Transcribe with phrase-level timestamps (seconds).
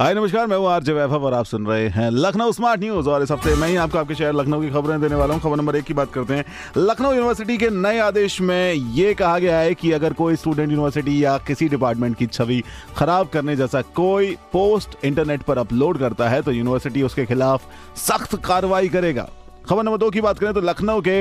[0.00, 3.22] हाय, नमस्कार, मैं हूँ आरजे वैभव और आप सुन रहे हैं लखनऊ स्मार्ट न्यूज़। और
[3.22, 5.76] इस हफ़्ते मैं ही आपको आपके शहर लखनऊ की खबरें देने वाला हूँ। खबर नंबर
[5.76, 6.44] एक की बात करते हैं।
[6.76, 11.22] लखनऊ यूनिवर्सिटी के नए आदेश में ये कहा गया है कि अगर कोई स्टूडेंट यूनिवर्सिटी
[11.24, 12.62] या किसी डिपार्टमेंट की छवि
[12.96, 17.66] खराब करने जैसा कोई पोस्ट इंटरनेट पर अपलोड करता है तो यूनिवर्सिटी उसके खिलाफ
[17.98, 19.28] सख्त कार्रवाई करेगा।
[19.68, 21.18] खबर नंबर दो की बात करें तो लखनऊ के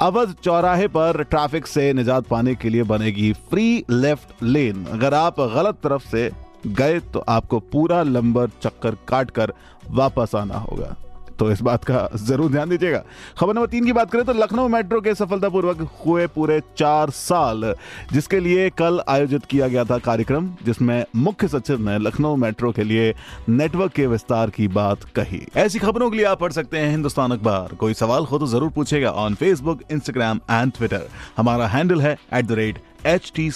[0.00, 5.40] अवध चौराहे पर ट्रैफ़िक से निजात पाने के लिए बनेगी फ्री लेफ़्ट लेन। अगर आप
[5.56, 6.30] गलत तरफ़ से
[6.68, 9.52] गए तो आपको पूरा लंबर चक्कर काट कर
[9.90, 10.96] वापस आना होगा।
[11.38, 13.02] तो इस बात का ज़रूर ध्यान दीजिएगा।
[13.38, 17.74] खबर नंबर तीन की बात करें तो लखनऊ मेट्रो के सफलतापूर्वक हुए पूरे चार साल,
[18.12, 22.84] जिसके लिए कल आयोजित किया गया था कार्यक्रम, जिसमें मुख्य सचिव ने लखनऊ मेट्रो के
[22.84, 23.14] लिए
[23.48, 27.32] नेटवर्क के विस्तार की बात कही। ऐसी खबरों के लिए आप पढ़ सकते हैं हिंदुस्तान
[27.32, 32.16] अखबार। कोई सवाल हो तो ज़रूर पूछेगा on Facebook Instagram and Twitter हमारा हैंडल है
[32.32, 33.50] at the rate H T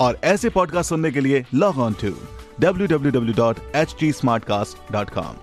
[0.00, 2.10] और ऐसे पॉडकास्ट सुनने के लिए लॉग ऑन टू
[4.92, 5.34] कॉम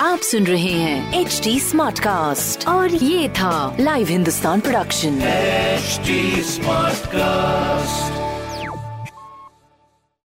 [0.00, 6.00] आप सुन रहे हैं एच टी स्मार्ट कास्ट और ये था live Hindustan production H
[6.46, 7.87] smart Smartcast.